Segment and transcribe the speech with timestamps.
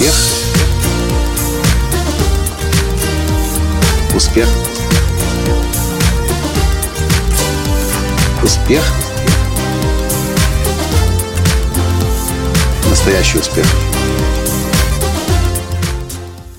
[0.00, 0.14] Успех.
[4.16, 4.48] Успех.
[8.42, 8.82] Успех.
[12.88, 13.66] Настоящий успех.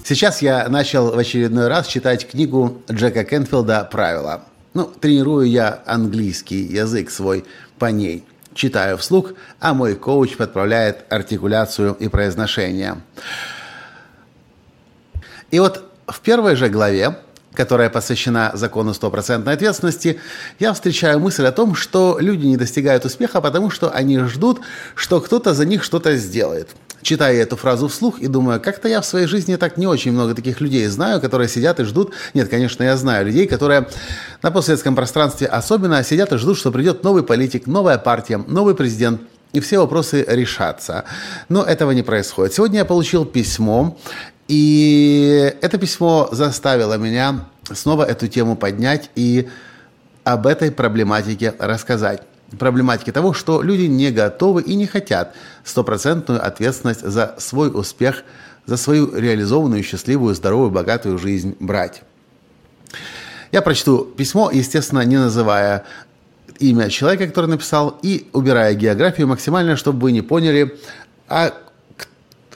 [0.04, 4.44] Сейчас я начал в очередной раз читать книгу Джека Кенфилда «Правила».
[4.76, 7.46] Ну, тренирую я английский язык свой
[7.80, 8.24] по ней.
[8.54, 13.02] Читаю вслух, а мой коуч подправляет артикуляцию и произношение.
[15.52, 17.16] И вот в первой же главе
[17.54, 20.20] которая посвящена закону стопроцентной ответственности,
[20.60, 24.62] я встречаю мысль о том, что люди не достигают успеха, потому что они ждут,
[24.96, 26.70] что кто-то за них что-то сделает.
[27.02, 30.36] Читаю эту фразу вслух и думаю, как-то я в своей жизни так не очень много
[30.36, 32.14] таких людей знаю, которые сидят и ждут.
[32.34, 33.88] Нет, конечно, я знаю людей, которые
[34.42, 39.22] на постсоветском пространстве особенно сидят и ждут, что придет новый политик, новая партия, новый президент,
[39.54, 41.06] и все вопросы решатся.
[41.50, 42.54] Но этого не происходит.
[42.54, 43.98] Сегодня я получил письмо
[44.52, 49.48] и это письмо заставило меня снова эту тему поднять и
[50.26, 52.22] об этой проблематике рассказать.
[52.58, 58.24] Проблематике того, что люди не готовы и не хотят стопроцентную ответственность за свой успех,
[58.66, 62.04] за свою реализованную, счастливую, здоровую, богатую жизнь брать.
[63.52, 65.86] Я прочту письмо, естественно, не называя
[66.60, 70.78] имя человека, который написал, и убирая географию максимально, чтобы вы не поняли,
[71.28, 71.54] а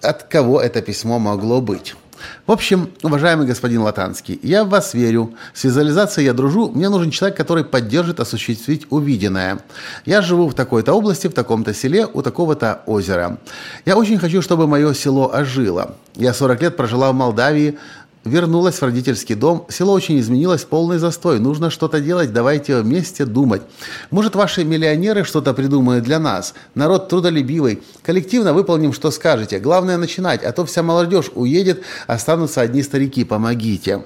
[0.01, 1.95] от кого это письмо могло быть.
[2.45, 5.33] В общем, уважаемый господин Латанский, я в вас верю.
[5.53, 6.69] С визуализацией я дружу.
[6.69, 9.59] Мне нужен человек, который поддержит осуществить увиденное.
[10.05, 13.37] Я живу в такой-то области, в таком-то селе, у такого-то озера.
[13.85, 15.95] Я очень хочу, чтобы мое село ожило.
[16.15, 17.77] Я 40 лет прожила в Молдавии,
[18.25, 19.65] вернулась в родительский дом.
[19.69, 21.39] Село очень изменилось, полный застой.
[21.39, 23.61] Нужно что-то делать, давайте вместе думать.
[24.09, 26.55] Может, ваши миллионеры что-то придумают для нас?
[26.73, 27.81] Народ трудолюбивый.
[28.01, 29.59] Коллективно выполним, что скажете.
[29.59, 33.23] Главное начинать, а то вся молодежь уедет, останутся одни старики.
[33.23, 34.03] Помогите.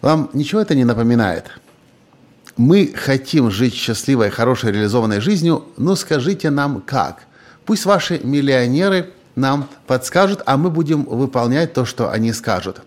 [0.00, 1.46] Вам ничего это не напоминает?
[2.56, 7.24] Мы хотим жить счастливой, хорошей, реализованной жизнью, но скажите нам как.
[7.64, 12.82] Пусть ваши миллионеры– нам подскажут, а мы будем выполнять то, что они скажут.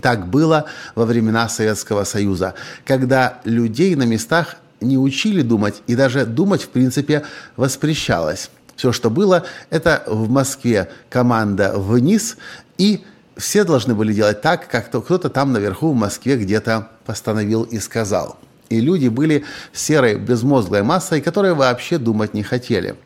[0.00, 6.26] Так было во времена Советского Союза, когда людей на местах не учили думать, и даже
[6.26, 7.24] думать, в принципе,
[7.56, 8.50] воспрещалось.
[8.74, 12.36] Все, что было, это в Москве команда вниз,
[12.78, 13.04] и
[13.36, 18.38] все должны были делать так, как кто-то там наверху в Москве где-то постановил и сказал–
[18.72, 22.96] и люди были серой, безмозглой массой, которые вообще думать не хотели.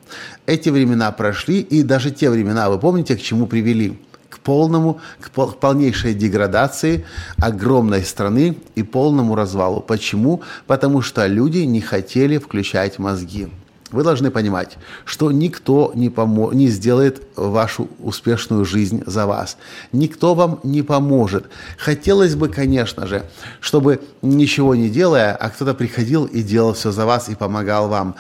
[0.47, 3.99] Эти времена прошли, и даже те времена, вы помните, к чему привели?
[4.31, 7.05] К полному, к полнейшей деградации
[7.39, 9.81] огромной страны и полному развалу.
[9.81, 10.43] Почему?
[10.67, 13.49] Потому что люди не хотели включать мозги.
[13.93, 19.59] Вы должны понимать, что никто не, помо- не сделает вашу успешную жизнь за вас.
[19.93, 21.47] Никто вам не поможет.
[21.79, 23.25] Хотелось бы, конечно же,
[23.61, 28.17] чтобы ничего не делая, а кто-то приходил и делал все за вас и помогал вам.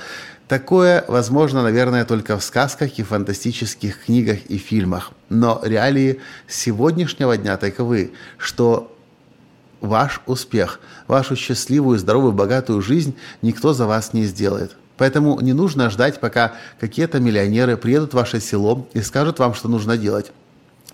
[0.46, 5.10] Такое возможно, наверное, только в сказках и фантастических книгах и фильмах.
[5.28, 8.96] Но реалии сегодняшнего дня таковы, что
[9.80, 10.78] ваш успех,
[11.08, 14.76] вашу счастливую, здоровую, богатую жизнь никто за вас не сделает.
[14.96, 19.68] Поэтому не нужно ждать, пока какие-то миллионеры приедут в ваше село и скажут вам, что
[19.68, 20.32] нужно делать.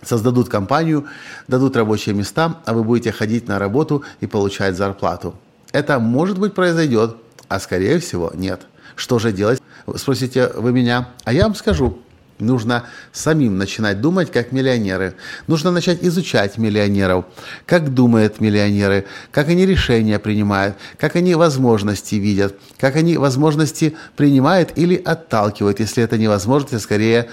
[0.03, 1.07] Создадут компанию,
[1.47, 5.35] дадут рабочие места, а вы будете ходить на работу и получать зарплату.
[5.71, 7.17] Это, может быть, произойдет,
[7.49, 8.63] а скорее всего нет.
[8.97, 9.63] Что же делать?
[9.97, 11.99] Спросите вы меня, а я вам скажу–
[12.39, 15.15] Нужно самим начинать думать, как миллионеры.
[15.47, 17.27] Нужно начать изучать миллионеров,
[17.67, 24.73] как думают миллионеры, как они решения принимают, как они возможности видят, как они возможности принимают
[24.77, 27.29] или отталкивают, если это невозможно, скорее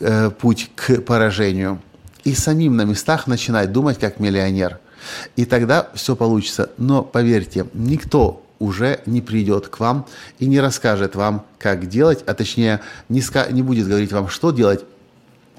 [0.00, 1.80] э, путь к поражению.
[2.24, 4.78] И самим на местах начинать думать, как миллионер.
[5.36, 6.70] И тогда все получится.
[6.78, 10.06] Но поверьте, никто уже не придет к вам
[10.38, 14.50] и не расскажет вам, как делать, а точнее не, ска- не будет говорить вам, что
[14.50, 14.84] делать,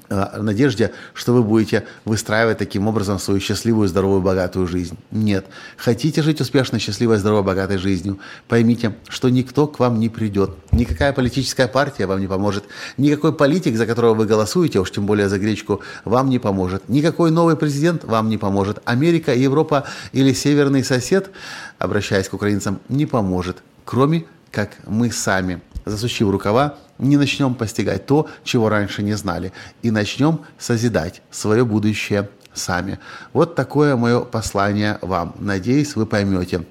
[0.08, 4.96] надежде, что вы будете выстраивать таким образом свою счастливую, здоровую, богатую жизнь.
[5.10, 5.46] Нет.
[5.76, 8.18] Хотите жить успешной, счастливой, здоровой, богатой жизнью?
[8.48, 10.50] Поймите, что никто к вам не придет.
[10.72, 12.64] Никакая политическая партия вам не поможет.
[12.96, 16.88] Никакой политик, за которого вы голосуете, уж тем более за гречку, вам не поможет.
[16.88, 18.80] Никакой новый президент вам не поможет.
[18.84, 21.30] Америка, Европа или северный сосед,
[21.78, 23.58] обращаясь к украинцам, не поможет.
[23.84, 29.52] Кроме как мы сами засучив рукава, не начнем постигать то, чего раньше не знали,
[29.82, 32.98] и начнем созидать свое будущее сами.
[33.32, 35.34] Вот такое мое послание вам.
[35.38, 36.64] Надеюсь, вы поймете.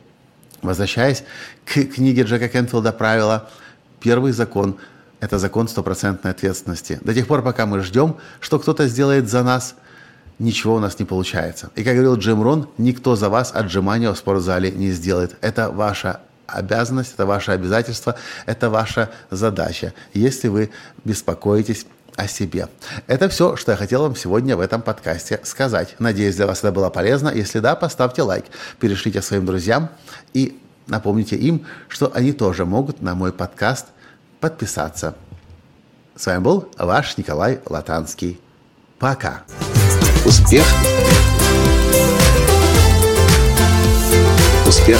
[0.61, 1.23] Возвращаясь
[1.63, 3.49] к книге Джека Кенфилда «Правила»,
[3.99, 4.77] первый закон
[5.21, 6.99] Это закон стопроцентной ответственности.
[7.01, 9.75] До тех пор, пока мы ждем, что кто-то сделает за нас,
[10.39, 11.71] ничего у нас не получается.
[11.75, 15.37] И как говорил Джим Рон, никто за вас отжимания в спортзале не сделает.
[15.41, 18.15] Это ваша обязанность, это ваше обязательство,
[18.45, 20.71] это ваша задача, если вы
[21.03, 22.69] беспокоитесь о себе.
[23.07, 25.95] Это все, что я хотел вам сегодня в этом подкасте сказать.
[25.99, 27.29] Надеюсь, для вас это было полезно.
[27.29, 28.45] Если да, поставьте лайк,
[28.79, 29.89] перешлите своим друзьям
[30.33, 30.57] и
[30.87, 33.87] напомните им, что они тоже могут на мой подкаст
[34.39, 35.15] подписаться.
[36.15, 38.39] С вами был ваш Николай Латанский.
[38.99, 39.43] Пока.
[40.25, 40.65] Успех.
[44.65, 44.99] Успех.